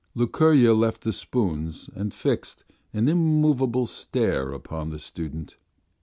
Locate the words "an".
2.91-3.07